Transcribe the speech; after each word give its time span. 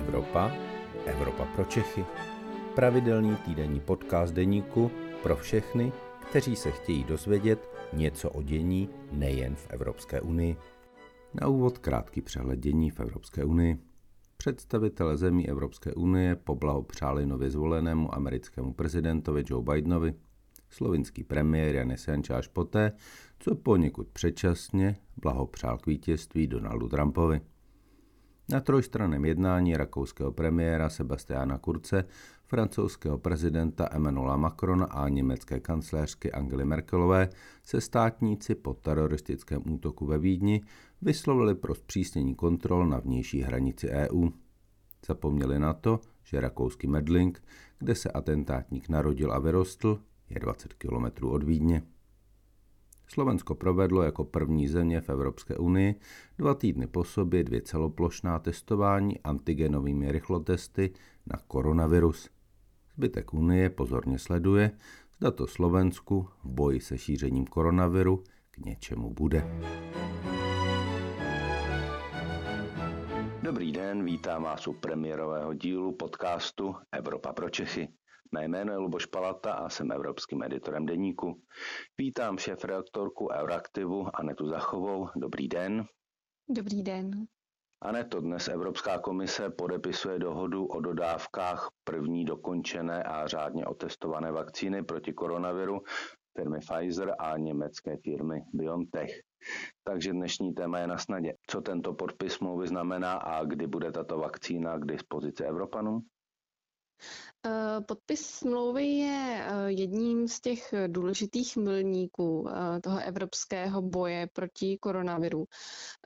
Evropa, 0.00 0.52
Evropa 1.06 1.44
pro 1.44 1.64
Čechy. 1.64 2.04
Pravidelný 2.74 3.36
týdenní 3.36 3.80
podcast 3.80 4.34
deníku 4.34 4.90
pro 5.22 5.36
všechny, 5.36 5.92
kteří 6.30 6.56
se 6.56 6.70
chtějí 6.70 7.04
dozvědět 7.04 7.68
něco 7.92 8.30
o 8.30 8.42
dění 8.42 8.88
nejen 9.12 9.54
v 9.54 9.66
Evropské 9.70 10.20
unii. 10.20 10.56
Na 11.34 11.48
úvod 11.48 11.78
krátký 11.78 12.20
přehled 12.20 12.60
dění 12.60 12.90
v 12.90 13.00
Evropské 13.00 13.44
unii. 13.44 13.78
Představitelé 14.36 15.16
zemí 15.16 15.48
Evropské 15.48 15.94
unie 15.94 16.36
poblahopřáli 16.36 17.26
nově 17.26 17.50
zvolenému 17.50 18.14
americkému 18.14 18.72
prezidentovi 18.72 19.44
Joe 19.46 19.64
Bidenovi. 19.64 20.14
Slovinský 20.70 21.24
premiér 21.24 21.74
Janis 21.74 22.08
Janša 22.08 22.36
až 22.36 22.48
poté, 22.48 22.92
co 23.38 23.54
poněkud 23.54 24.08
předčasně 24.08 24.96
blahopřál 25.16 25.78
k 25.78 25.86
vítězství 25.86 26.46
Donaldu 26.46 26.88
Trumpovi. 26.88 27.40
Na 28.50 28.60
trojstranném 28.60 29.24
jednání 29.24 29.76
rakouského 29.76 30.32
premiéra 30.32 30.88
Sebastiana 30.88 31.58
Kurce, 31.58 32.04
francouzského 32.44 33.18
prezidenta 33.18 33.88
Emmanuela 33.90 34.36
Macrona 34.36 34.84
a 34.84 35.08
německé 35.08 35.60
kancléřky 35.60 36.32
Angely 36.32 36.64
Merkelové 36.64 37.28
se 37.62 37.80
státníci 37.80 38.54
po 38.54 38.74
teroristickém 38.74 39.62
útoku 39.70 40.06
ve 40.06 40.18
Vídni 40.18 40.60
vyslovili 41.02 41.54
pro 41.54 41.74
zpřísnění 41.74 42.34
kontrol 42.34 42.86
na 42.86 42.98
vnější 42.98 43.40
hranici 43.40 43.88
EU. 43.90 44.28
Zapomněli 45.06 45.58
na 45.58 45.72
to, 45.72 46.00
že 46.24 46.40
rakouský 46.40 46.86
Medling, 46.86 47.42
kde 47.78 47.94
se 47.94 48.10
atentátník 48.10 48.88
narodil 48.88 49.32
a 49.32 49.38
vyrostl, 49.38 50.00
je 50.30 50.40
20 50.40 50.74
kilometrů 50.74 51.30
od 51.30 51.42
Vídně. 51.42 51.82
Slovensko 53.12 53.54
provedlo 53.54 54.02
jako 54.02 54.24
první 54.24 54.68
země 54.68 55.00
v 55.00 55.08
Evropské 55.08 55.56
unii 55.56 55.94
dva 56.38 56.54
týdny 56.54 56.86
po 56.86 57.04
sobě 57.04 57.44
dvě 57.44 57.62
celoplošná 57.62 58.38
testování 58.38 59.20
antigenovými 59.20 60.12
rychlotesty 60.12 60.92
na 61.26 61.38
koronavirus. 61.46 62.30
Zbytek 62.94 63.34
unie 63.34 63.70
pozorně 63.70 64.18
sleduje, 64.18 64.70
zda 65.16 65.30
to 65.30 65.46
Slovensku 65.46 66.28
v 66.44 66.48
boji 66.48 66.80
se 66.80 66.98
šířením 66.98 67.46
koronaviru 67.46 68.22
k 68.50 68.58
něčemu 68.58 69.10
bude. 69.10 69.44
Dobrý 73.42 73.72
den, 73.72 74.04
vítám 74.04 74.42
vás 74.42 74.68
u 74.68 74.72
premiérového 74.72 75.54
dílu 75.54 75.92
podcastu 75.92 76.74
Evropa 76.92 77.32
pro 77.32 77.50
Čechy. 77.50 77.88
Mé 78.32 78.44
jméno 78.44 78.72
je 78.72 78.78
Luboš 78.78 79.06
Palata 79.06 79.52
a 79.52 79.68
jsem 79.68 79.92
evropským 79.92 80.42
editorem 80.42 80.86
deníku. 80.86 81.42
Vítám 81.98 82.38
šéf 82.38 82.64
redaktorku 82.64 83.28
Euraktivu 83.32 84.06
Anetu 84.14 84.48
Zachovou. 84.48 85.08
Dobrý 85.16 85.48
den. 85.48 85.84
Dobrý 86.48 86.82
den. 86.82 87.26
Aneto, 87.82 88.20
dnes 88.20 88.48
Evropská 88.48 88.98
komise 88.98 89.50
podepisuje 89.50 90.18
dohodu 90.18 90.66
o 90.66 90.80
dodávkách 90.80 91.70
první 91.84 92.24
dokončené 92.24 93.02
a 93.02 93.26
řádně 93.26 93.66
otestované 93.66 94.32
vakcíny 94.32 94.82
proti 94.82 95.12
koronaviru 95.12 95.82
firmy 96.38 96.58
Pfizer 96.58 97.14
a 97.18 97.36
německé 97.36 97.96
firmy 97.96 98.42
BioNTech. 98.52 99.10
Takže 99.84 100.12
dnešní 100.12 100.54
téma 100.54 100.78
je 100.78 100.86
na 100.86 100.98
snadě. 100.98 101.34
Co 101.46 101.60
tento 101.60 101.94
podpis 101.94 102.32
smlouvy 102.32 102.68
znamená 102.68 103.12
a 103.12 103.44
kdy 103.44 103.66
bude 103.66 103.92
tato 103.92 104.18
vakcína 104.18 104.78
k 104.78 104.86
dispozici 104.86 105.44
Evropanům? 105.44 106.06
Eh, 107.46 107.80
podpis 107.80 108.20
smlouvy 108.26 108.86
je 108.86 109.44
eh, 109.46 109.70
jedním 109.70 110.28
z 110.28 110.40
těch 110.40 110.74
důležitých 110.86 111.56
milníků 111.56 112.48
eh, 112.48 112.80
toho 112.80 112.98
evropského 112.98 113.82
boje 113.82 114.26
proti 114.32 114.78
koronaviru. 114.78 115.44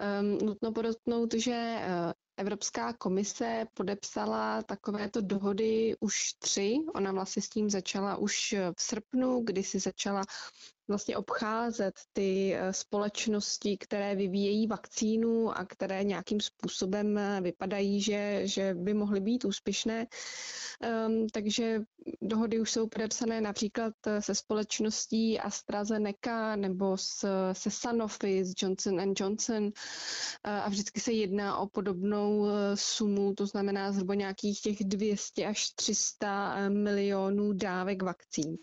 Ehm, 0.01 0.39
nutno 0.43 0.73
podotknout, 0.73 1.35
že 1.35 1.79
Evropská 2.37 2.93
komise 2.93 3.67
podepsala 3.75 4.63
takovéto 4.63 5.21
dohody 5.21 5.97
už 6.01 6.33
tři. 6.39 6.79
Ona 6.95 7.13
vlastně 7.13 7.43
s 7.43 7.49
tím 7.49 7.71
začala 7.71 8.17
už 8.17 8.55
v 8.77 8.83
srpnu, 8.83 9.41
kdy 9.45 9.63
si 9.63 9.79
začala 9.79 10.23
vlastně 10.89 11.17
obcházet 11.17 11.95
ty 12.13 12.55
eh, 12.55 12.73
společnosti, 12.73 13.79
které 13.79 14.17
vyvíjejí 14.17 14.67
vakcínu 14.67 15.59
a 15.59 15.65
které 15.65 16.05
nějakým 16.05 16.41
způsobem 16.41 17.19
eh, 17.19 17.41
vypadají, 17.41 18.01
že, 18.01 18.41
že 18.45 18.75
by 18.75 18.95
mohly 18.95 19.21
být 19.21 19.45
úspěšné. 19.45 20.07
Um, 21.07 21.27
takže 21.33 21.81
dohody 22.23 22.61
už 22.61 22.71
jsou 22.71 22.89
podepsané 22.89 23.41
například 23.41 23.95
eh, 24.07 24.23
se 24.23 24.35
společností 24.35 25.41
AstraZeneca 25.41 26.57
nebo 26.57 26.97
s, 26.97 27.27
se 27.53 27.71
Sanofi, 27.71 28.45
s 28.45 28.55
Johnson 28.63 29.15
Johnson 29.17 29.71
a 30.45 30.69
vždycky 30.69 31.01
se 31.01 31.13
jedná 31.13 31.59
o 31.59 31.67
podobnou 31.67 32.24
sumu, 32.75 33.35
to 33.35 33.47
znamená 33.47 33.93
zhruba 33.93 34.15
nějakých 34.15 34.61
těch 34.61 34.85
200 34.85 35.47
až 35.47 35.71
300 35.71 36.69
milionů 36.69 37.53
dávek 37.53 38.03
vakcín. 38.03 38.57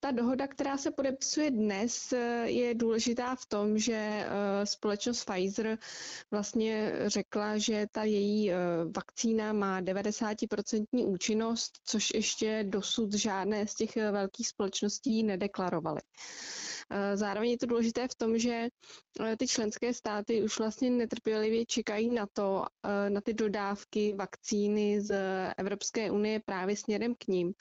Ta 0.00 0.10
dohoda, 0.10 0.46
která 0.46 0.78
se 0.78 0.90
podepisuje 0.90 1.50
dnes, 1.50 2.12
je 2.44 2.74
důležitá 2.74 3.34
v 3.34 3.46
tom, 3.46 3.78
že 3.78 3.94
eh, 3.94 4.26
společnost 4.66 5.24
Pfizer 5.24 5.78
vlastně 6.30 6.92
řekla, 7.06 7.58
že 7.58 7.86
ta 7.92 8.04
její 8.04 8.52
eh, 8.52 8.56
vakcína 8.96 9.52
má 9.52 9.80
90% 9.80 10.84
účinnost, 10.92 11.72
což 11.84 12.14
ještě 12.14 12.64
dosud 12.68 13.14
žádné 13.14 13.66
z 13.66 13.74
těch 13.74 13.96
eh, 13.96 14.10
velkých 14.10 14.48
společností 14.48 15.22
nedeklarovaly. 15.22 16.00
Zároveň 17.14 17.50
je 17.50 17.58
to 17.58 17.66
důležité 17.66 18.08
v 18.08 18.14
tom, 18.14 18.38
že 18.38 18.68
ty 19.38 19.46
členské 19.48 19.94
státy 19.94 20.42
už 20.42 20.58
vlastně 20.58 20.90
netrpělivě 20.90 21.66
čekají 21.66 22.10
na 22.10 22.26
to, 22.32 22.64
na 23.08 23.20
ty 23.20 23.34
dodávky 23.34 24.14
vakcíny 24.18 25.00
z 25.00 25.14
Evropské 25.58 26.10
unie 26.10 26.40
právě 26.44 26.76
směrem 26.76 27.14
k 27.14 27.26
ním, 27.26 27.52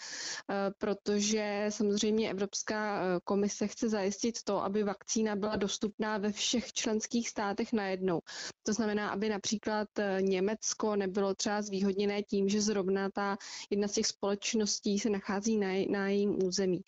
protože 0.77 1.65
samozřejmě 1.69 2.31
Evropská 2.31 3.01
komise 3.23 3.67
chce 3.67 3.89
zajistit 3.89 4.43
to, 4.43 4.63
aby 4.63 4.83
vakcína 4.83 5.35
byla 5.35 5.55
dostupná 5.55 6.17
ve 6.17 6.31
všech 6.31 6.73
členských 6.73 7.29
státech 7.29 7.73
najednou. 7.73 8.19
To 8.63 8.73
znamená, 8.73 9.09
aby 9.09 9.29
například 9.29 9.87
Německo 10.21 10.95
nebylo 10.95 11.35
třeba 11.35 11.61
zvýhodněné 11.61 12.23
tím, 12.23 12.49
že 12.49 12.61
zrovna 12.61 13.09
ta 13.09 13.37
jedna 13.69 13.87
z 13.87 13.91
těch 13.91 14.07
společností 14.07 14.99
se 14.99 15.09
nachází 15.09 15.57
na, 15.57 15.67
na 15.89 16.07
jejím 16.07 16.43
území. 16.45 16.81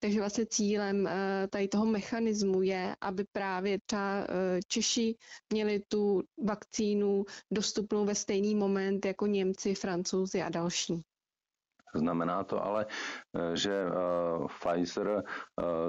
Takže 0.00 0.20
vlastně 0.20 0.46
cílem 0.46 1.06
eh, 1.06 1.48
tady 1.50 1.68
toho 1.68 1.86
mechanismu 1.86 2.62
je, 2.62 2.96
aby 3.00 3.24
právě 3.32 3.78
třeba 3.86 4.20
eh, 4.20 4.60
Češi 4.68 5.14
měli 5.52 5.80
tu 5.88 6.22
vakcínu 6.44 7.24
dostupnou 7.52 8.04
ve 8.04 8.14
stejný 8.14 8.54
moment 8.54 9.06
jako 9.06 9.26
Němci, 9.26 9.74
Francouzi 9.74 10.42
a 10.42 10.48
další. 10.48 11.02
Znamená 11.94 12.44
to 12.44 12.64
ale, 12.64 12.86
eh, 12.86 13.56
že 13.56 13.86
Pfizer 14.46 15.22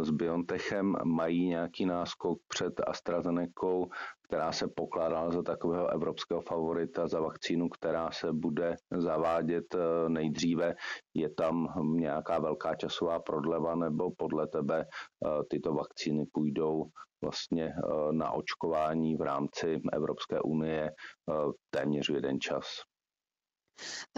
s 0.01 0.09
BioNTechem 0.09 0.95
mají 1.05 1.47
nějaký 1.47 1.85
náskok 1.85 2.39
před 2.47 2.73
AstraZeneca 2.87 3.51
která 4.29 4.51
se 4.51 4.67
pokládala 4.67 5.31
za 5.31 5.41
takového 5.41 5.87
evropského 5.87 6.41
favorita, 6.41 7.07
za 7.07 7.19
vakcínu, 7.19 7.69
která 7.69 8.11
se 8.11 8.33
bude 8.33 8.75
zavádět 8.97 9.75
eh, 9.75 10.09
nejdříve. 10.09 10.75
Je 11.13 11.29
tam 11.29 11.67
nějaká 11.95 12.39
velká 12.39 12.75
časová 12.75 13.19
prodleva 13.19 13.75
nebo 13.75 14.11
podle 14.17 14.47
tebe 14.47 14.85
eh, 14.85 15.29
tyto 15.49 15.73
vakcíny 15.73 16.25
půjdou 16.33 16.85
vlastně 17.23 17.65
eh, 17.65 18.11
na 18.11 18.31
očkování 18.31 19.15
v 19.15 19.21
rámci 19.21 19.81
Evropské 19.93 20.41
unie 20.41 20.91
téměř 21.69 22.09
jeden 22.09 22.39
čas? 22.39 22.65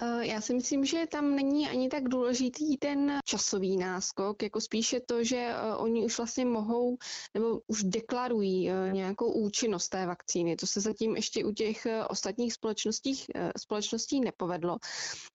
Eh, 0.02 0.28
já 0.28 0.42
si 0.42 0.54
myslím, 0.54 0.86
že 0.86 1.08
tam 1.08 1.36
není 1.36 1.70
ani 1.70 1.90
tak 1.90 2.04
důležitý 2.04 2.78
ten 2.78 3.20
časový 3.26 3.78
náskok, 3.78 4.44
jako 4.44 4.62
spíše 4.62 5.00
to, 5.00 5.24
že 5.24 5.38
eh, 5.38 5.76
oni 5.76 6.06
už 6.06 6.18
vlastně 6.18 6.46
mohou 6.46 6.98
nebo 7.34 7.60
už 7.68 7.84
deklarují 7.84 8.70
eh, 8.70 8.92
nějakou 8.92 9.32
účinnost 9.32 9.90
té 9.90 10.06
vakcíny. 10.06 10.56
To 10.56 10.68
se 10.68 10.82
zatím 10.82 11.16
ještě 11.16 11.46
u 11.46 11.52
těch 11.52 11.88
ostatních 12.10 12.54
společností, 12.54 13.26
společností 13.58 14.22
nepovedlo. 14.22 14.78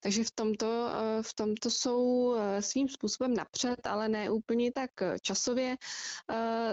Takže 0.00 0.24
v 0.24 0.30
tomto, 0.30 0.90
v 1.22 1.34
tomto 1.34 1.70
jsou 1.70 2.34
svým 2.60 2.88
způsobem 2.88 3.34
napřed, 3.34 3.86
ale 3.86 4.08
ne 4.08 4.30
úplně 4.30 4.72
tak 4.72 4.90
časově. 5.22 5.76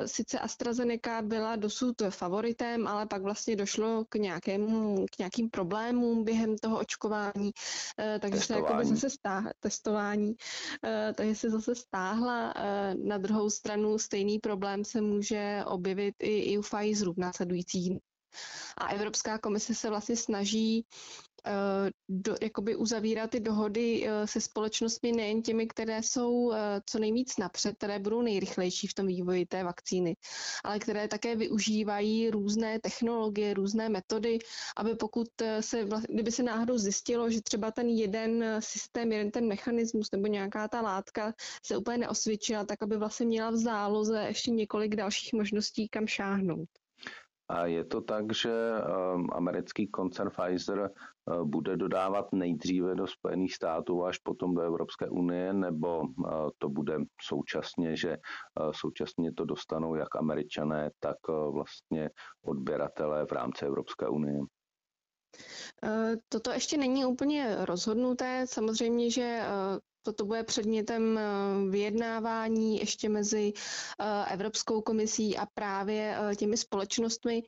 Sice 0.05 0.39
AstraZeneca 0.39 1.21
byla 1.21 1.55
dosud 1.55 2.01
favoritem, 2.09 2.87
ale 2.87 3.05
pak 3.05 3.21
vlastně 3.21 3.55
došlo 3.55 4.05
k, 4.09 4.15
nějakému, 4.15 5.05
k 5.15 5.19
nějakým 5.19 5.49
problémům 5.49 6.23
během 6.23 6.57
toho 6.57 6.79
očkování 6.79 7.42
testování, 7.51 8.15
eh, 8.15 8.19
takže 8.19 8.37
testování. 8.37 8.65
se 8.65 8.73
jakoby 8.73 8.85
zase 8.85 9.09
stáhla, 9.09 9.51
testování, 9.59 10.33
eh, 10.85 11.13
takže 11.17 11.35
se 11.35 11.49
zase 11.49 11.75
stáhla. 11.75 12.53
Eh, 12.55 12.95
na 12.95 13.17
druhou 13.17 13.49
stranu 13.49 13.99
stejný 13.99 14.39
problém 14.39 14.85
se 14.85 15.01
může 15.01 15.63
objevit 15.65 16.15
i, 16.19 16.39
i 16.39 16.57
u 16.57 16.61
Pfizeru 16.61 17.13
v 17.13 17.17
následujících 17.17 17.97
a 18.77 18.87
Evropská 18.87 19.37
komise 19.37 19.75
se 19.75 19.89
vlastně 19.89 20.15
snaží 20.15 20.85
do, 22.09 22.35
jakoby 22.41 22.75
uzavírat 22.75 23.29
ty 23.29 23.39
dohody 23.39 24.07
se 24.25 24.41
společnostmi 24.41 25.11
nejen 25.11 25.41
těmi, 25.41 25.67
které 25.67 26.03
jsou 26.03 26.53
co 26.85 26.99
nejvíc 26.99 27.37
napřed, 27.37 27.75
které 27.77 27.99
budou 27.99 28.21
nejrychlejší 28.21 28.87
v 28.87 28.93
tom 28.93 29.07
vývoji 29.07 29.45
té 29.45 29.63
vakcíny, 29.63 30.15
ale 30.63 30.79
které 30.79 31.07
také 31.07 31.35
využívají 31.35 32.29
různé 32.29 32.79
technologie, 32.79 33.53
různé 33.53 33.89
metody, 33.89 34.39
aby 34.77 34.95
pokud 34.95 35.27
se, 35.59 35.87
kdyby 36.09 36.31
se 36.31 36.43
náhodou 36.43 36.77
zjistilo, 36.77 37.29
že 37.29 37.41
třeba 37.41 37.71
ten 37.71 37.89
jeden 37.89 38.45
systém, 38.59 39.11
jeden 39.11 39.31
ten 39.31 39.47
mechanismus 39.47 40.11
nebo 40.11 40.27
nějaká 40.27 40.67
ta 40.67 40.81
látka 40.81 41.33
se 41.65 41.77
úplně 41.77 41.97
neosvědčila, 41.97 42.65
tak 42.65 42.83
aby 42.83 42.97
vlastně 42.97 43.25
měla 43.25 43.51
v 43.51 43.55
záloze 43.55 44.25
ještě 44.27 44.51
několik 44.51 44.95
dalších 44.95 45.33
možností, 45.33 45.89
kam 45.89 46.07
šáhnout. 46.07 46.69
A 47.53 47.65
je 47.65 47.85
to 47.85 48.01
tak, 48.01 48.33
že 48.33 48.49
um, 48.53 49.27
americký 49.33 49.87
koncern 49.87 50.29
Pfizer 50.29 50.89
uh, 50.89 51.43
bude 51.43 51.77
dodávat 51.77 52.33
nejdříve 52.33 52.95
do 52.95 53.07
Spojených 53.07 53.55
států 53.55 54.05
až 54.05 54.17
potom 54.17 54.53
do 54.55 54.61
Evropské 54.61 55.09
unie, 55.09 55.53
nebo 55.53 55.99
uh, 56.01 56.49
to 56.57 56.69
bude 56.69 56.97
současně, 57.21 57.95
že 57.95 58.17
uh, 58.17 58.71
současně 58.71 59.33
to 59.33 59.45
dostanou 59.45 59.95
jak 59.95 60.15
američané, 60.15 60.91
tak 60.99 61.17
vlastně 61.51 62.09
odběratelé 62.45 63.25
v 63.25 63.31
rámci 63.31 63.65
Evropské 63.65 64.07
unie? 64.07 64.39
Toto 66.29 66.51
ještě 66.51 66.77
není 66.77 67.05
úplně 67.05 67.55
rozhodnuté. 67.65 68.45
Samozřejmě, 68.47 69.11
že 69.11 69.41
Toto 70.03 70.25
bude 70.25 70.43
předmětem 70.43 71.17
eh, 71.17 71.23
vyjednávání 71.69 72.79
ještě 72.79 73.09
mezi 73.09 73.53
eh, 73.99 74.33
Evropskou 74.33 74.81
komisí 74.81 75.37
a 75.37 75.45
právě 75.45 76.17
eh, 76.31 76.35
těmi 76.35 76.57
společnostmi. 76.57 77.43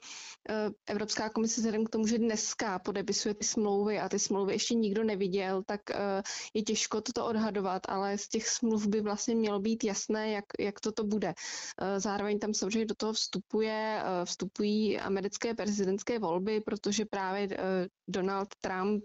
Evropská 0.88 1.30
komise 1.30 1.62
vzhledem 1.62 1.86
k 1.86 1.90
tomu, 1.90 2.08
že 2.08 2.18
dneska 2.18 2.80
podepisuje 2.80 3.34
ty 3.34 3.46
smlouvy 3.46 4.00
a 4.00 4.10
ty 4.10 4.20
smlouvy 4.20 4.54
ještě 4.54 4.76
nikdo 4.76 5.04
neviděl, 5.04 5.64
tak 5.66 5.82
je 6.54 6.62
těžko 6.62 7.02
toto 7.02 7.26
odhadovat, 7.26 7.82
ale 7.88 8.18
z 8.18 8.28
těch 8.28 8.48
smluv 8.48 8.88
by 8.88 9.02
vlastně 9.02 9.36
mělo 9.36 9.60
být 9.60 9.84
jasné, 9.84 10.32
jak, 10.32 10.46
jak 10.60 10.80
toto 10.80 11.04
bude. 11.04 11.34
Zároveň 11.98 12.40
tam 12.40 12.54
samozřejmě 12.54 12.86
do 12.86 12.96
toho 12.96 13.14
vstupuje, 13.14 14.04
vstupují 14.26 15.00
americké 15.00 15.54
prezidentské 15.54 16.20
volby, 16.20 16.62
protože 16.62 17.06
právě 17.06 17.48
Donald 18.08 18.48
Trump, 18.62 19.04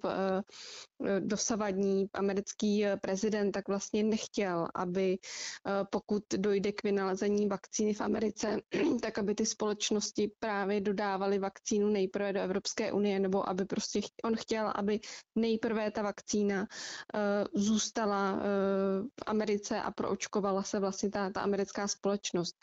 dosavadní 1.20 2.06
americký 2.14 2.85
prezident, 3.00 3.40
prezident 3.41 3.53
tak 3.53 3.69
vlastně 3.69 4.03
nechtěl, 4.03 4.69
aby 4.75 5.19
eh, 5.19 5.85
pokud 5.91 6.23
dojde 6.37 6.73
k 6.73 6.83
vynalezení 6.83 7.49
vakcíny 7.49 7.95
v 7.95 8.01
Americe, 8.01 8.61
tak 9.03 9.19
aby 9.19 9.35
ty 9.35 9.47
společnosti 9.47 10.31
právě 10.39 10.81
dodávaly 10.81 11.39
vakcínu 11.39 11.89
nejprve 11.89 12.33
do 12.33 12.41
Evropské 12.41 12.93
unie, 12.93 13.21
nebo 13.21 13.49
aby 13.49 13.65
prostě 13.65 14.01
on 14.25 14.37
chtěl, 14.37 14.73
aby 14.75 15.01
nejprve 15.37 15.91
ta 15.91 16.03
vakcína 16.03 16.67
eh, 16.67 17.45
zůstala 17.55 18.37
eh, 18.37 18.43
v 19.03 19.23
Americe 19.27 19.81
a 19.81 19.91
proočkovala 19.91 20.63
se 20.63 20.81
vlastně 20.81 21.11
ta, 21.11 21.31
ta 21.31 21.41
americká 21.41 21.89
společnost. 21.89 22.57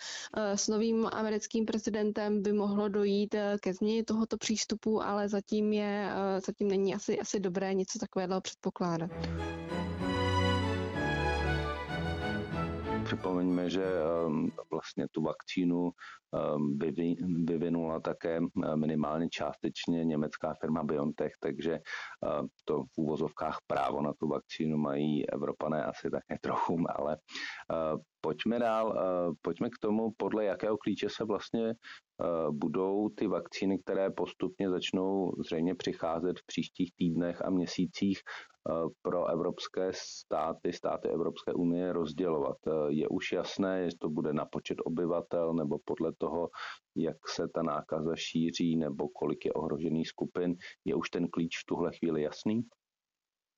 S 0.56 0.68
novým 0.68 1.07
americkým 1.12 1.65
prezidentem 1.65 2.41
by 2.41 2.53
mohlo 2.53 2.89
dojít 2.89 3.35
ke 3.62 3.73
změně 3.73 4.03
tohoto 4.03 4.38
přístupu, 4.38 5.03
ale 5.03 5.30
zatím 5.30 5.73
je, 5.73 6.09
zatím 6.45 6.68
není 6.68 6.95
asi, 6.95 7.19
asi 7.19 7.39
dobré 7.39 7.73
něco 7.73 8.00
takového 8.00 8.41
předpokládat. 8.41 9.12
Připomeňme, 13.07 13.69
že 13.69 13.83
ehm, 13.83 14.51
vlastně 14.71 15.07
tu 15.12 15.21
vakcínu 15.21 15.92
ehm, 16.36 16.80
vyvinula 17.45 18.00
také 18.00 18.38
eh, 18.38 18.75
minimálně 18.75 19.30
částečně 19.30 20.06
německá 20.06 20.54
firma 20.62 20.83
BioNTech, 20.83 21.31
takže 21.39 21.74
eh, 21.74 21.81
to 22.65 22.83
v 22.83 22.98
úvozovkách 22.98 23.57
právo 23.68 24.01
na 24.01 24.13
tu 24.13 24.27
vakcínu 24.27 24.77
mají 24.77 25.30
Evropané 25.30 25.83
asi 25.83 26.09
také 26.09 26.38
trochu, 26.42 26.77
ale 26.89 27.18
eh, 27.71 27.98
pojďme 28.27 28.59
dál, 28.59 28.95
pojďme 29.41 29.69
k 29.69 29.77
tomu, 29.81 30.12
podle 30.18 30.45
jakého 30.45 30.77
klíče 30.77 31.09
se 31.09 31.24
vlastně 31.25 31.74
budou 32.51 33.09
ty 33.09 33.27
vakcíny, 33.27 33.79
které 33.79 34.09
postupně 34.09 34.69
začnou 34.69 35.31
zřejmě 35.45 35.75
přicházet 35.75 36.39
v 36.39 36.45
příštích 36.45 36.91
týdnech 36.95 37.45
a 37.45 37.50
měsících 37.50 38.19
pro 39.01 39.27
evropské 39.27 39.91
státy, 39.94 40.74
státy 40.74 41.09
Evropské 41.09 41.53
unie 41.53 41.94
rozdělovat. 41.94 42.57
Je 42.88 43.07
už 43.07 43.31
jasné, 43.31 43.89
že 43.89 43.97
to 44.00 44.09
bude 44.09 44.33
na 44.33 44.45
počet 44.45 44.77
obyvatel 44.85 45.53
nebo 45.53 45.77
podle 45.85 46.12
toho, 46.18 46.50
jak 46.95 47.18
se 47.27 47.47
ta 47.47 47.63
nákaza 47.63 48.15
šíří 48.15 48.77
nebo 48.77 49.09
kolik 49.09 49.45
je 49.45 49.53
ohrožených 49.53 50.07
skupin. 50.07 50.56
Je 50.85 50.95
už 50.95 51.09
ten 51.09 51.27
klíč 51.27 51.57
v 51.57 51.65
tuhle 51.65 51.91
chvíli 52.00 52.21
jasný? 52.21 52.62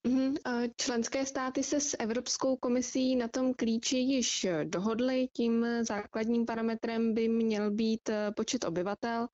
Mhm, 0.06 0.34
členské 0.76 1.26
státy 1.26 1.62
se 1.62 1.80
s 1.80 1.96
Evropskou 1.98 2.56
komisí 2.56 3.16
na 3.16 3.28
tom 3.28 3.54
klíči 3.54 3.96
již 3.96 4.46
dohodly. 4.64 5.28
Tím 5.32 5.66
základním 5.82 6.46
parametrem 6.46 7.14
by 7.14 7.28
měl 7.28 7.70
být 7.70 8.08
eh, 8.08 8.32
počet 8.36 8.64
obyvatel 8.64 9.28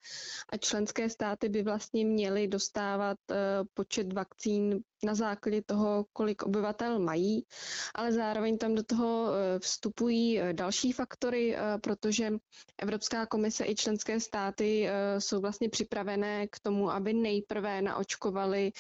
a 0.53 0.57
členské 0.57 1.11
státy 1.11 1.49
by 1.49 1.63
vlastně 1.63 2.05
měly 2.05 2.49
dostávat 2.49 3.19
eh, 3.31 3.37
počet 3.75 4.13
vakcín 4.13 4.81
na 5.04 5.14
základě 5.14 5.62
toho, 5.62 6.06
kolik 6.12 6.43
obyvatel 6.43 6.98
mají, 6.98 7.44
ale 7.94 8.12
zároveň 8.12 8.58
tam 8.58 8.75
do 8.75 8.82
toho 8.82 9.28
eh, 9.32 9.58
vstupují 9.58 10.40
eh, 10.40 10.52
další 10.52 10.93
faktory, 10.93 11.56
eh, 11.56 11.78
protože 11.82 12.32
Evropská 12.82 13.26
komise 13.26 13.64
i 13.66 13.75
členské 13.75 14.20
státy 14.20 14.88
jsou 15.19 15.40
vlastně 15.40 15.69
připravené 15.69 16.46
k 16.48 16.58
tomu, 16.58 16.90
aby 16.90 17.12
nejprve 17.14 17.82
naočkovali 17.82 18.72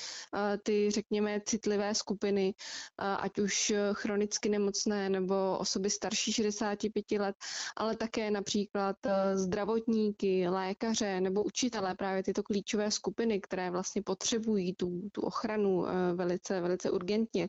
ty, 0.62 0.90
řekněme, 0.90 1.40
citlivé 1.46 1.94
skupiny, 1.94 2.54
ať 2.98 3.38
už 3.38 3.72
chronicky 3.92 4.48
nemocné 4.48 5.10
nebo 5.10 5.58
osoby 5.58 5.90
starší 5.90 6.32
65 6.32 7.10
let, 7.18 7.36
ale 7.76 7.96
také 7.96 8.30
například 8.30 8.96
zdravotníky, 9.34 10.48
lékaře 10.48 11.20
nebo 11.20 11.42
učitelé, 11.44 11.94
právě 11.94 12.22
tyto 12.22 12.42
klíčové 12.42 12.90
skupiny, 12.90 13.40
které 13.40 13.70
vlastně 13.70 14.02
potřebují 14.02 14.74
tu, 14.74 15.00
tu 15.12 15.20
ochranu 15.20 15.84
velice, 16.14 16.60
velice 16.60 16.90
urgentně, 16.90 17.48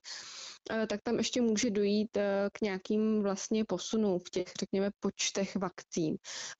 eh, 0.71 0.87
tak 0.87 1.01
tam 1.03 1.17
ještě 1.17 1.41
může 1.41 1.69
dojít 1.69 2.17
eh, 2.17 2.49
k 2.53 2.61
nějakým 2.61 3.21
vlastně 3.21 3.65
posunům 3.65 4.19
v 4.19 4.29
těch, 4.29 4.47
řekněme, 4.59 4.91
počtech 4.99 5.55
vakcín. 5.55 6.15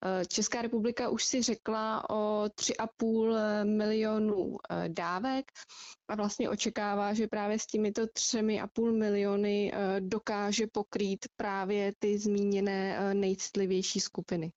Eh, 0.05 0.25
Česká 0.25 0.61
republika 0.61 1.09
už 1.09 1.25
si 1.25 1.41
řekla 1.41 2.09
o 2.09 2.49
3,5 2.55 3.65
milionů 3.65 4.57
dávek 4.87 5.45
a 6.07 6.15
vlastně 6.15 6.49
očekává, 6.49 7.13
že 7.13 7.27
právě 7.27 7.59
s 7.59 7.65
těmito 7.65 8.07
třemi 8.13 8.61
a 8.61 8.67
půl 8.67 8.91
miliony 8.91 9.73
dokáže 9.99 10.67
pokrýt 10.71 11.25
právě 11.37 11.93
ty 11.99 12.19
zmíněné 12.19 13.13
nejcitlivější 13.13 13.99
skupiny. 13.99 14.51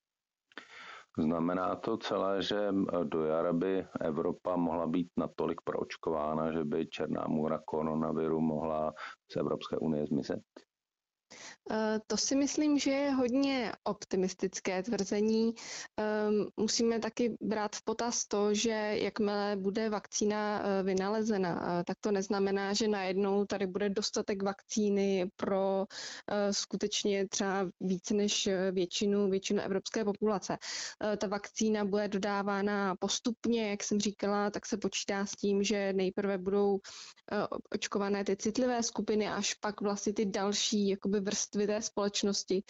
Znamená 1.18 1.76
to 1.76 1.96
celé, 1.96 2.42
že 2.42 2.68
eh, 2.68 3.04
do 3.04 3.24
jara 3.24 3.52
by 3.52 3.86
Evropa 4.00 4.56
mohla 4.56 4.86
být 4.86 5.08
natolik 5.16 5.60
proočkována, 5.64 6.52
že 6.52 6.64
by 6.64 6.86
Černá 6.86 7.24
můra 7.28 7.58
koronaviru 7.64 8.40
mohla 8.40 8.92
z 9.32 9.36
Evropské 9.36 9.76
unie 9.78 10.06
zmizet? 10.06 10.40
Eh, 11.70 12.00
to 12.06 12.16
si 12.16 12.36
myslím, 12.36 12.78
že 12.78 12.90
je 12.90 13.10
hodně 13.10 13.72
optimistické 13.84 14.82
tvrzení. 14.82 15.54
Musíme 16.56 16.98
taky 16.98 17.36
brát 17.40 17.76
v 17.76 17.84
potaz 17.84 18.24
to, 18.26 18.54
že 18.54 18.70
jakmile 18.94 19.56
bude 19.56 19.90
vakcína 19.90 20.62
eh, 20.62 20.82
vynalezena, 20.82 21.80
eh, 21.80 21.84
tak 21.84 21.96
to 22.00 22.10
neznamená, 22.10 22.72
že 22.72 22.88
najednou 22.88 23.44
tady 23.44 23.66
bude 23.66 23.90
dostatek 23.90 24.42
vakcíny 24.42 25.30
pro 25.36 25.86
skutečně 26.50 27.28
třeba 27.28 27.66
více 27.80 28.14
než 28.14 28.48
většinu, 28.72 29.30
většinu 29.30 29.60
evropské 29.62 30.04
populace. 30.04 30.58
Ta 31.18 31.26
vakcína 31.26 31.84
bude 31.84 32.08
dodávána 32.08 32.96
postupně, 32.96 33.70
jak 33.70 33.84
jsem 33.84 34.00
říkala, 34.00 34.50
tak 34.50 34.66
se 34.66 34.76
počítá 34.76 35.26
s 35.26 35.32
tím, 35.32 35.62
že 35.62 35.92
nejprve 35.92 36.38
budou 36.38 36.78
očkované 37.74 38.24
ty 38.24 38.36
citlivé 38.36 38.82
skupiny, 38.82 39.28
až 39.28 39.54
pak 39.54 39.80
vlastně 39.80 40.12
ty 40.12 40.24
další 40.26 40.88
jakoby 40.88 41.19
vrstvy 41.20 41.66
té 41.66 41.82
společnosti. 41.82 42.62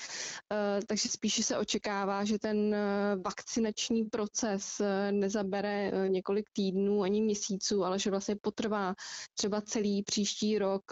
Eh, 0.52 0.80
takže 0.87 1.09
spíše 1.09 1.42
se 1.42 1.59
očekává, 1.59 2.25
že 2.25 2.38
ten 2.38 2.75
eh, 2.75 3.16
vakcinační 3.25 4.04
proces 4.04 4.80
eh, 4.80 5.12
nezabere 5.12 5.92
několik 6.09 6.50
týdnů 6.52 7.02
ani 7.02 7.23
měsíců, 7.23 7.85
ale 7.85 7.99
že 7.99 8.11
vlastně 8.11 8.37
potrvá 8.42 8.95
třeba 9.35 9.61
celý 9.61 10.02
příští 10.02 10.59
rok, 10.59 10.83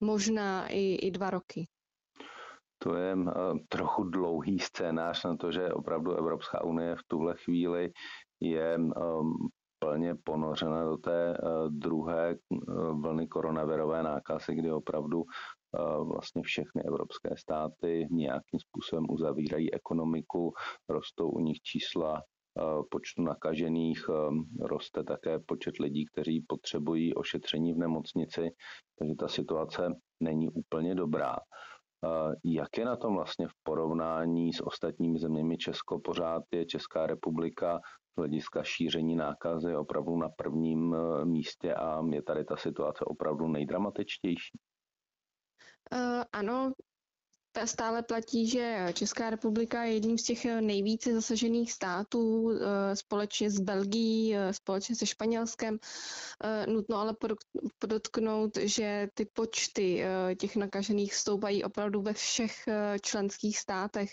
možná 0.00 0.68
i, 0.68 0.94
i 0.94 1.10
dva 1.10 1.30
roky. 1.30 1.68
To 2.78 2.96
je 2.96 3.16
trochu 3.68 4.04
dlouhý 4.04 4.58
scénář 4.58 5.24
na 5.24 5.36
to, 5.36 5.52
že 5.52 5.72
opravdu 5.72 6.12
Evropská 6.12 6.64
unie 6.64 6.96
v 6.96 7.02
tuhle 7.06 7.34
chvíli 7.36 7.92
je 8.40 8.78
plně 9.86 10.14
ponořena 10.24 10.84
do 10.84 10.96
té 10.96 11.36
druhé 11.68 12.36
vlny 12.92 13.28
koronavirové 13.28 14.02
nákazy, 14.02 14.54
kdy 14.54 14.72
opravdu 14.72 15.24
vlastně 16.02 16.42
všechny 16.42 16.82
evropské 16.82 17.36
státy 17.36 18.08
nějakým 18.10 18.60
způsobem 18.60 19.04
uzavírají 19.10 19.74
ekonomiku, 19.74 20.52
rostou 20.88 21.30
u 21.30 21.40
nich 21.40 21.60
čísla 21.62 22.22
počtu 22.90 23.22
nakažených, 23.22 24.08
roste 24.60 25.04
také 25.04 25.38
počet 25.38 25.78
lidí, 25.78 26.06
kteří 26.06 26.44
potřebují 26.48 27.14
ošetření 27.14 27.74
v 27.74 27.78
nemocnici, 27.78 28.50
takže 28.98 29.14
ta 29.14 29.28
situace 29.28 29.94
není 30.20 30.48
úplně 30.48 30.94
dobrá. 30.94 31.36
Jak 32.44 32.78
je 32.78 32.84
na 32.84 32.96
tom 32.96 33.14
vlastně 33.14 33.48
v 33.48 33.52
porovnání 33.62 34.52
s 34.52 34.66
ostatními 34.66 35.18
zeměmi 35.18 35.56
Česko? 35.56 36.00
Pořád 36.00 36.42
je 36.54 36.66
Česká 36.66 37.06
republika 37.06 37.80
z 38.12 38.16
hlediska 38.16 38.62
šíření 38.62 39.16
nákazy 39.16 39.76
opravdu 39.76 40.16
na 40.16 40.28
prvním 40.28 40.94
e, 40.94 41.24
místě 41.24 41.74
a 41.74 42.02
je 42.12 42.22
tady 42.22 42.44
ta 42.44 42.56
situace 42.56 43.04
opravdu 43.04 43.48
nejdramatičtější? 43.48 44.58
Uh, 45.92 46.22
ano, 46.32 46.72
Stále 47.64 48.02
platí, 48.02 48.48
že 48.48 48.86
Česká 48.92 49.30
republika 49.30 49.84
je 49.84 49.94
jedním 49.94 50.18
z 50.18 50.22
těch 50.22 50.44
nejvíce 50.44 51.14
zasažených 51.14 51.72
států 51.72 52.50
eh, 52.50 52.96
společně 52.96 53.50
s 53.50 53.60
Belgií, 53.60 54.36
eh, 54.36 54.52
společně 54.52 54.96
se 54.96 55.06
Španělskem. 55.06 55.78
Eh, 56.44 56.66
nutno 56.66 56.96
ale 56.96 57.14
podotknout, 57.78 58.56
že 58.56 59.08
ty 59.14 59.24
počty 59.24 60.04
těch 60.38 60.56
nakažených 60.56 61.14
stoupají 61.14 61.64
opravdu 61.64 62.02
ve 62.02 62.12
všech 62.12 62.52
členských 63.02 63.58
státech. 63.58 64.10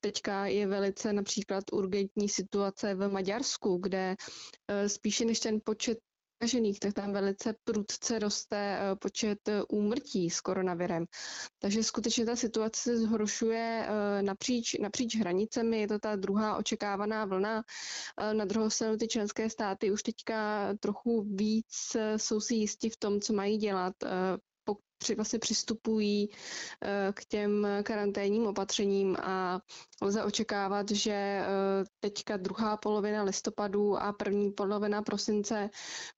Teďka 0.00 0.46
je 0.46 0.66
velice 0.66 1.12
například 1.12 1.64
urgentní 1.72 2.28
situace 2.28 2.94
v 2.94 3.08
Maďarsku, 3.08 3.78
kde 3.82 4.16
spíše 4.86 5.24
než 5.24 5.40
ten 5.40 5.60
počet 5.64 5.98
nakažených, 6.40 6.80
tak 6.80 6.92
tam 6.94 7.12
velice 7.12 7.54
prudce 7.64 8.18
roste 8.18 8.56
eh, 8.56 8.96
počet 8.96 9.48
eh, 9.48 9.62
úmrtí 9.68 10.30
s 10.30 10.40
koronavirem. 10.40 11.04
Takže 11.58 11.82
skutečně 11.82 12.26
ta 12.26 12.36
situace 12.36 12.80
se 12.80 12.98
zhoršuje 12.98 13.86
eh, 13.88 14.22
napříč, 14.22 14.74
napříč 14.78 15.16
hranicemi, 15.16 15.80
je 15.80 15.88
to 15.88 15.98
ta 15.98 16.16
druhá 16.16 16.56
očekávaná 16.56 17.24
vlna. 17.24 17.62
Na 18.32 18.44
druhou 18.44 18.70
stranu 18.70 18.96
ty 18.96 19.08
členské 19.08 19.50
státy 19.50 19.92
už 19.92 20.02
teďka 20.02 20.68
trochu 20.80 21.22
víc 21.22 21.96
jsou 22.16 22.40
si 22.40 22.54
jisti 22.54 22.90
v 22.90 22.96
tom, 22.96 23.20
co 23.20 23.32
mají 23.32 23.56
dělat 23.58 23.94
při, 25.00 25.14
vlastně 25.14 25.38
přistupují 25.38 26.28
eh, 26.82 27.12
k 27.14 27.24
těm 27.24 27.66
karanténním 27.82 28.46
opatřením 28.46 29.16
a 29.20 29.60
lze 30.02 30.24
očekávat, 30.24 30.90
že 30.90 31.12
eh, 31.12 31.46
teďka 32.00 32.36
druhá 32.36 32.76
polovina 32.76 33.22
listopadu 33.22 33.96
a 33.96 34.12
první 34.12 34.52
polovina 34.52 35.02
prosince 35.02 35.70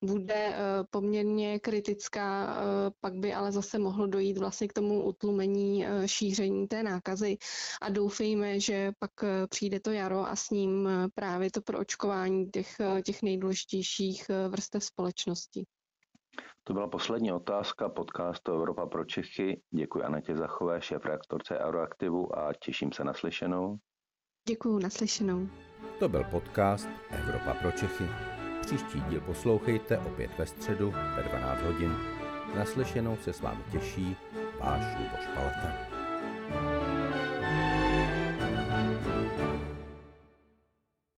bude 0.03 0.35
eh, 0.35 0.55
poměrně 0.91 1.59
kritická, 1.59 2.57
pak 3.01 3.15
by 3.15 3.35
ale 3.35 3.53
zase 3.53 3.79
mohlo 3.79 4.07
dojít 4.07 4.39
vlastně 4.39 4.69
k 4.69 4.73
tomu 4.73 5.05
utlumení 5.05 5.87
šíření 6.07 6.69
té 6.69 6.83
nákazy 6.83 7.37
a 7.83 7.89
doufejme, 7.89 8.61
že 8.61 8.93
pak 8.99 9.11
přijde 9.49 9.81
to 9.81 9.91
jaro 9.91 10.29
a 10.29 10.37
s 10.37 10.51
ním 10.51 10.89
právě 11.15 11.51
to 11.51 11.63
proočkování 11.63 12.47
těch, 12.51 12.77
těch 13.05 13.23
nejdůležitějších 13.23 14.31
vrstev 14.49 14.85
společnosti. 14.85 15.65
To 16.65 16.73
byla 16.73 16.89
poslední 16.89 17.33
otázka 17.33 17.89
podcastu 17.89 18.53
Evropa 18.53 18.87
pro 18.87 19.05
Čechy. 19.05 19.63
Děkuji 19.71 20.05
Anetě 20.05 20.37
Zachové, 20.37 20.83
šéf 20.83 21.05
reaktorce 21.05 21.59
Euroaktivu 21.59 22.39
a 22.39 22.53
těším 22.65 22.93
se 22.93 23.05
na 23.05 23.15
slyšenou. 23.15 23.77
Děkuji, 24.49 24.79
naslyšenou. 24.79 25.49
To 25.99 26.09
byl 26.09 26.25
podcast 26.25 26.89
Evropa 27.11 27.55
pro 27.55 27.73
Čechy. 27.73 28.05
Příští 28.61 29.01
díl 29.01 29.21
poslouchejte 29.21 29.99
opět 29.99 30.39
ve 30.39 30.47
středu 30.47 30.91
ve 30.91 31.23
12 31.23 31.63
hodin. 31.63 31.97
Naslyšenou 32.57 33.17
se 33.17 33.33
s 33.33 33.41
vámi 33.41 33.63
těší 33.73 34.17
váš 34.61 34.99
Luboš 34.99 35.27
Palata. 35.35 35.93
thank 36.53 36.97
you 36.97 37.02